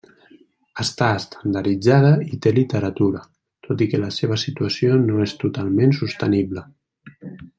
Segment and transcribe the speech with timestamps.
[0.83, 3.21] Està estandarditzada i té literatura,
[3.67, 6.65] tot i que la seva situació no és totalment sostenible.